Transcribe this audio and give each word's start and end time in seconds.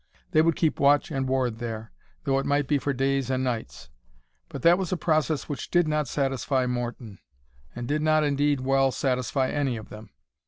They 0.31 0.41
would 0.41 0.55
keep 0.55 0.79
watch 0.79 1.11
and 1.11 1.29
ward 1.29 1.59
there, 1.59 1.91
though 2.23 2.39
it 2.39 2.45
might 2.47 2.67
be 2.67 2.79
for 2.79 2.91
days 2.91 3.29
and 3.29 3.43
nights. 3.43 3.91
But 4.49 4.63
that 4.63 4.79
was 4.79 4.91
a 4.91 4.97
process 4.97 5.47
which 5.47 5.69
did 5.69 5.87
not 5.87 6.07
satisfy 6.07 6.65
Morton, 6.65 7.19
and 7.75 7.87
did 7.87 8.01
not 8.01 8.23
indeed 8.23 8.61
well 8.61 8.91
satisfy 8.91 9.49
any 9.51 9.77
of 9.77 9.89
them. 9.89 10.09